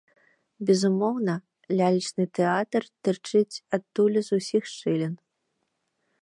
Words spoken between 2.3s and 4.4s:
тэатр тырчыць адтуль